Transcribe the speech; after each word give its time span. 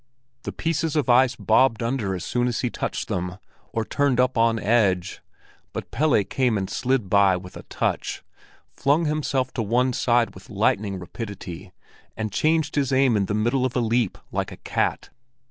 The 0.45 0.51
pieces 0.51 0.95
of 0.95 1.09
ice 1.11 1.35
bobbed 1.35 1.83
under 1.83 2.15
as 2.15 2.25
soon 2.25 2.47
as 2.47 2.61
he 2.61 2.71
touched 2.71 3.07
them, 3.07 3.37
or 3.71 3.85
turned 3.85 4.19
up 4.19 4.35
on 4.35 4.57
edge; 4.57 5.21
but 5.73 5.91
Pelle 5.91 6.23
came 6.23 6.57
and 6.57 6.67
slid 6.67 7.07
by 7.07 7.37
with 7.37 7.55
a 7.55 7.61
touch, 7.69 8.23
flung 8.75 9.05
himself 9.05 9.53
to 9.53 9.61
one 9.61 9.93
side 9.93 10.33
with 10.33 10.49
lightning 10.49 10.97
rapidity, 10.97 11.71
and 12.17 12.31
changed 12.31 12.73
his 12.73 12.91
aim 12.91 13.15
in 13.15 13.27
the 13.27 13.35
middle 13.35 13.63
of 13.63 13.75
a 13.75 13.79
leap 13.79 14.17
like 14.31 14.51
a 14.51 14.57
cat. 14.57 15.09